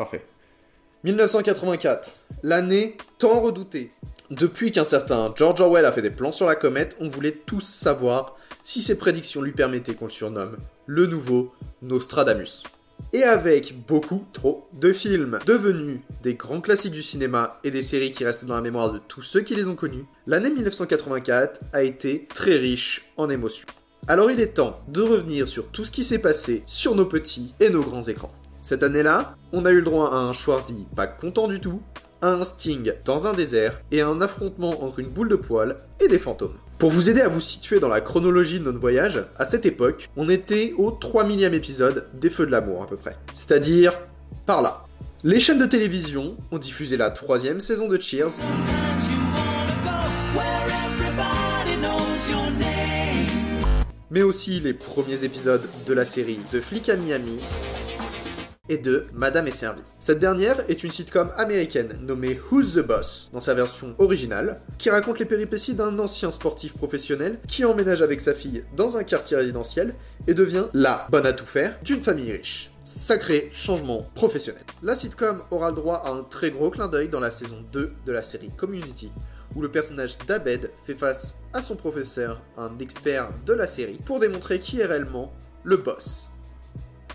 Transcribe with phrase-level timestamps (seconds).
[0.00, 0.24] Parfait.
[1.04, 2.10] 1984,
[2.42, 3.90] l'année tant redoutée.
[4.30, 7.60] Depuis qu'un certain George Orwell a fait des plans sur la comète, on voulait tous
[7.60, 12.62] savoir si ses prédictions lui permettaient qu'on le surnomme le nouveau Nostradamus.
[13.12, 18.12] Et avec beaucoup trop de films devenus des grands classiques du cinéma et des séries
[18.12, 21.82] qui restent dans la mémoire de tous ceux qui les ont connus, l'année 1984 a
[21.82, 23.68] été très riche en émotions.
[24.08, 27.52] Alors il est temps de revenir sur tout ce qui s'est passé sur nos petits
[27.60, 28.32] et nos grands écrans.
[28.70, 31.82] Cette année-là, on a eu le droit à un Schwarzy pas content du tout,
[32.22, 35.74] à un Sting dans un désert et à un affrontement entre une boule de poils
[35.98, 36.54] et des fantômes.
[36.78, 40.08] Pour vous aider à vous situer dans la chronologie de notre voyage, à cette époque,
[40.16, 43.16] on était au 3 millième épisode des Feux de l'amour à peu près.
[43.34, 43.98] C'est-à-dire
[44.46, 44.84] par là.
[45.24, 48.38] Les chaînes de télévision ont diffusé la troisième saison de Cheers.
[54.12, 57.40] Mais aussi les premiers épisodes de la série De flics à Miami
[58.70, 59.82] et de Madame est servie.
[59.98, 64.90] Cette dernière est une sitcom américaine nommée Who's the Boss dans sa version originale, qui
[64.90, 69.36] raconte les péripéties d'un ancien sportif professionnel qui emménage avec sa fille dans un quartier
[69.36, 69.94] résidentiel
[70.28, 72.70] et devient la bonne à tout faire d'une famille riche.
[72.84, 74.62] Sacré changement professionnel.
[74.82, 77.92] La sitcom aura le droit à un très gros clin d'œil dans la saison 2
[78.06, 79.10] de la série Community,
[79.56, 84.20] où le personnage d'Abed fait face à son professeur, un expert de la série, pour
[84.20, 85.32] démontrer qui est réellement
[85.64, 86.28] le boss.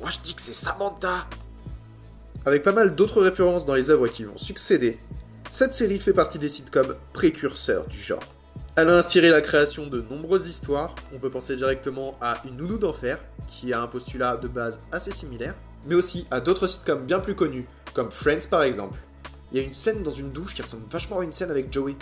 [0.00, 1.28] Moi je dis que c'est Samantha
[2.46, 4.98] Avec pas mal d'autres références dans les œuvres qui lui ont succédé,
[5.50, 8.22] cette série fait partie des sitcoms précurseurs du genre.
[8.76, 12.76] Elle a inspiré la création de nombreuses histoires, on peut penser directement à Une nounou
[12.76, 13.18] d'enfer,
[13.48, 15.54] qui a un postulat de base assez similaire,
[15.86, 18.98] mais aussi à d'autres sitcoms bien plus connus, comme Friends par exemple.
[19.50, 21.72] Il y a une scène dans une douche qui ressemble vachement à une scène avec
[21.72, 21.96] Joey.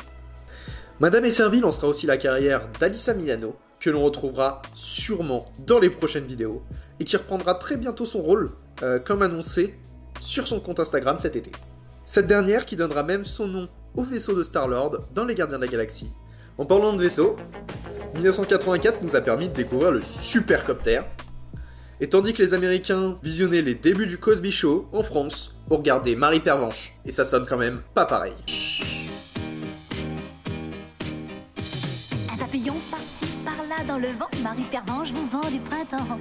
[0.99, 5.91] Madame et Servie lancera aussi la carrière d'Alissa Milano, que l'on retrouvera sûrement dans les
[5.91, 6.63] prochaines vidéos,
[6.99, 8.51] et qui reprendra très bientôt son rôle,
[8.83, 9.79] euh, comme annoncé
[10.21, 11.53] sur son compte Instagram cet été.
[12.05, 15.65] Cette dernière qui donnera même son nom au vaisseau de Star-Lord dans Les Gardiens de
[15.65, 16.11] la Galaxie.
[16.59, 17.37] En parlant de vaisseau,
[18.15, 21.01] 1984 nous a permis de découvrir le supercopter.
[22.01, 26.17] Et tandis que les Américains visionnaient les débuts du Cosby Show en France, on regardait
[26.17, 26.95] Marie Pervenche.
[27.07, 28.35] Et ça sonne quand même pas pareil.
[32.31, 36.19] Un papillon par-ci, par-là dans le vent, Marie Pervenche vous vend du printemps.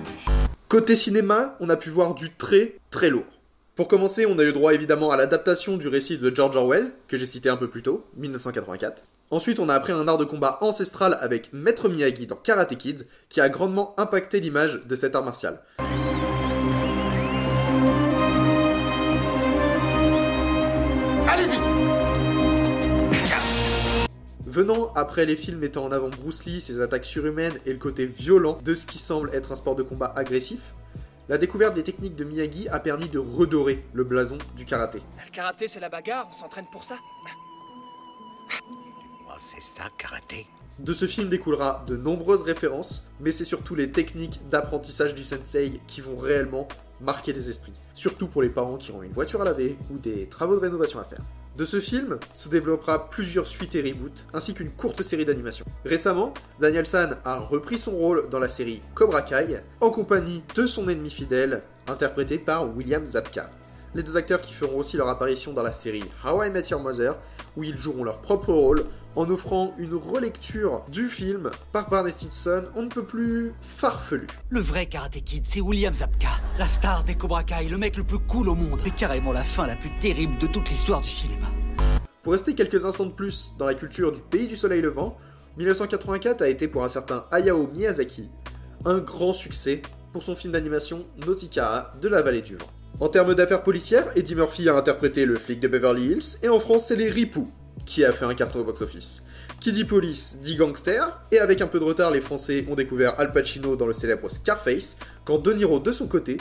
[0.70, 3.41] Côté cinéma, on a pu voir du très très lourd.
[3.76, 7.16] Pour commencer, on a eu droit évidemment à l'adaptation du récit de George Orwell, que
[7.16, 9.06] j'ai cité un peu plus tôt, 1984.
[9.30, 13.06] Ensuite, on a appris un art de combat ancestral avec Maître Miyagi dans Karate Kids,
[13.30, 15.62] qui a grandement impacté l'image de cet art martial.
[24.46, 28.06] Venant après les films mettant en avant Bruce Lee, ses attaques surhumaines et le côté
[28.06, 30.60] violent de ce qui semble être un sport de combat agressif,
[31.32, 35.00] la découverte des techniques de Miyagi a permis de redorer le blason du karaté.
[35.26, 36.98] Le karaté, c'est la bagarre, on s'entraîne pour ça.
[38.62, 40.46] Oh, c'est ça, karaté
[40.80, 45.80] De ce film découlera de nombreuses références, mais c'est surtout les techniques d'apprentissage du sensei
[45.88, 46.68] qui vont réellement
[47.00, 47.80] marquer les esprits.
[47.96, 51.00] Surtout pour les parents qui ont une voiture à laver ou des travaux de rénovation
[51.00, 51.22] à faire.
[51.58, 55.66] De ce film se développera plusieurs suites et reboots, ainsi qu'une courte série d'animation.
[55.84, 60.66] Récemment, Daniel San a repris son rôle dans la série Cobra Kai, en compagnie de
[60.66, 63.50] son ennemi fidèle, interprété par William Zabka.
[63.94, 66.80] Les deux acteurs qui feront aussi leur apparition dans la série How I Met Your
[66.80, 67.18] Mother,
[67.58, 68.86] où ils joueront leur propre rôle,
[69.18, 74.28] en offrant une relecture du film par Barney Stinson, on ne peut plus farfelu.
[74.50, 78.06] Le vrai Karate Kid, c'est William Zabka, la star des Cobra Kai, le mec le
[78.06, 81.10] plus cool au monde, et carrément la fin la plus terrible de toute l'histoire du
[81.10, 81.48] cinéma.
[82.24, 85.18] Pour rester quelques instants de plus dans la culture du pays du soleil levant,
[85.58, 88.30] 1984 a été pour un certain Hayao Miyazaki
[88.86, 89.82] un grand succès
[90.14, 92.68] pour son film d'animation Nausicaa de la vallée du vent.
[93.00, 96.60] En termes d'affaires policières, Eddie Murphy a interprété le flic de Beverly Hills, et en
[96.60, 97.50] France c'est les Ripoux
[97.86, 99.24] qui a fait un carton au box-office.
[99.60, 103.20] Qui dit police dit gangster, et avec un peu de retard, les Français ont découvert
[103.20, 106.38] Al Pacino dans le célèbre Scarface, quand De Niro, de son côté,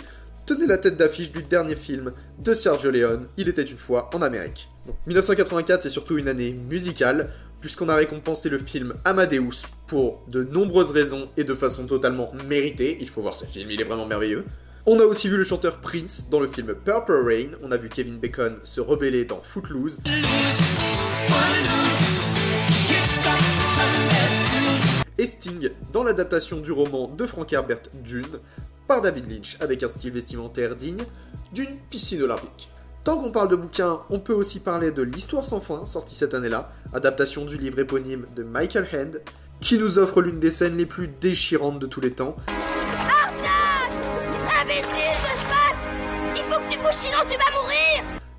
[0.46, 4.22] tenait la tête d'affiche du dernier film de Sergio Leone, Il était une fois en
[4.22, 4.68] Amérique.
[4.86, 7.30] Donc, 1984, c'est surtout une année musicale,
[7.60, 12.96] puisqu'on a récompensé le film Amadeus pour de nombreuses raisons et de façon totalement méritée.
[13.00, 14.44] Il faut voir ce film, il est vraiment merveilleux.
[14.86, 17.90] On a aussi vu le chanteur Prince dans le film Purple Rain, on a vu
[17.90, 19.98] Kevin Bacon se rebeller dans Footloose.
[25.18, 28.40] Et Sting dans l'adaptation du roman de Frank Herbert Dune
[28.88, 31.04] par David Lynch avec un style vestimentaire digne
[31.52, 32.70] d'une piscine olympique.
[33.04, 36.32] Tant qu'on parle de bouquins, on peut aussi parler de L'Histoire sans fin, sorti cette
[36.32, 39.20] année-là, adaptation du livre éponyme de Michael Hand,
[39.60, 42.34] qui nous offre l'une des scènes les plus déchirantes de tous les temps.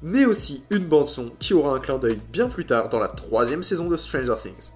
[0.01, 3.63] Mais aussi une bande-son qui aura un clin d'œil bien plus tard dans la troisième
[3.63, 4.71] saison de Stranger Things.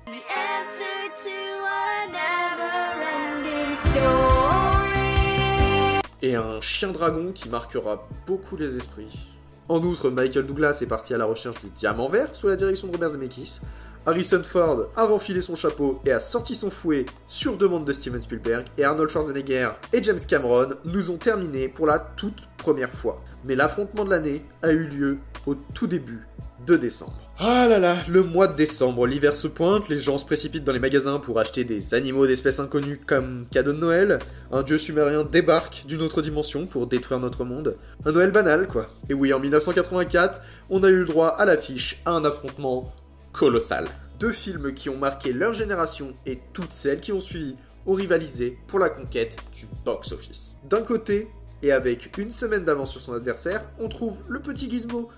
[6.21, 9.29] Et un chien dragon qui marquera beaucoup les esprits.
[9.67, 12.87] En outre, Michael Douglas est parti à la recherche du diamant vert sous la direction
[12.87, 13.61] de Robert Zemeckis.
[14.07, 18.21] Harrison Ford a renfilé son chapeau et a sorti son fouet sur demande de Steven
[18.21, 18.65] Spielberg.
[18.77, 23.19] Et Arnold Schwarzenegger et James Cameron nous ont terminé pour la toute première fois.
[23.45, 25.17] Mais l'affrontement de l'année a eu lieu
[25.47, 26.27] au tout début
[26.67, 27.19] de décembre.
[27.39, 30.71] Ah là là, le mois de décembre, l'hiver se pointe, les gens se précipitent dans
[30.71, 34.19] les magasins pour acheter des animaux d'espèces inconnues comme cadeau de Noël,
[34.51, 37.75] un dieu sumérien débarque d'une autre dimension pour détruire notre monde,
[38.05, 38.87] un Noël banal quoi.
[39.09, 42.93] Et oui, en 1984, on a eu le droit à l'affiche à un affrontement
[43.35, 43.87] colossal.
[44.19, 48.57] Deux films qui ont marqué leur génération et toutes celles qui ont suivi ont rivalisé
[48.67, 50.55] pour la conquête du box-office.
[50.63, 51.27] D'un côté,
[51.61, 55.09] et avec une semaine d'avance sur son adversaire, on trouve le petit gizmo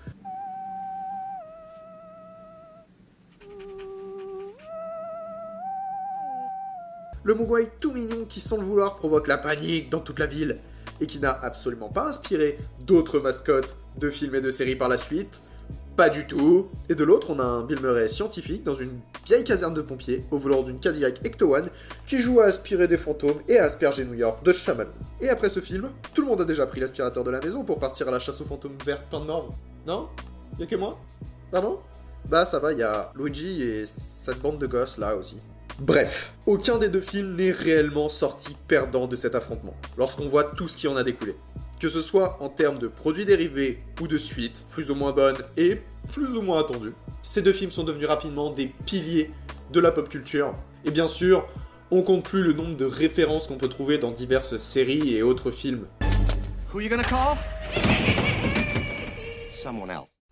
[7.24, 10.58] Le Mogwai tout mignon qui, sans le vouloir, provoque la panique dans toute la ville
[11.00, 14.96] et qui n'a absolument pas inspiré d'autres mascottes de films et de séries par la
[14.96, 15.42] suite.
[15.98, 16.68] Pas du tout.
[16.88, 20.22] Et de l'autre, on a un Bill Murray scientifique dans une vieille caserne de pompiers
[20.30, 21.70] au volant d'une Cadillac Ecto One
[22.06, 24.90] qui joue à aspirer des fantômes et à asperger New York de Shyamalan.
[25.20, 27.80] Et après ce film, tout le monde a déjà pris l'aspirateur de la maison pour
[27.80, 29.52] partir à la chasse aux fantômes verts plein de morts.
[29.88, 30.06] Non?
[30.60, 30.96] Y'a que moi?
[31.50, 31.80] Pardon
[32.28, 35.38] Bah ça va, il y a Luigi et cette bande de gosses là aussi.
[35.80, 40.68] Bref, aucun des deux films n'est réellement sorti perdant de cet affrontement, lorsqu'on voit tout
[40.68, 41.36] ce qui en a découlé.
[41.80, 45.44] Que ce soit en termes de produits dérivés ou de suites, plus ou moins bonnes
[45.56, 45.80] et
[46.12, 49.30] plus ou moins attendues, ces deux films sont devenus rapidement des piliers
[49.70, 50.54] de la pop culture.
[50.84, 51.46] Et bien sûr,
[51.92, 55.52] on compte plus le nombre de références qu'on peut trouver dans diverses séries et autres
[55.52, 55.86] films.
[56.74, 57.36] Who you gonna call?
[59.50, 60.17] Someone else.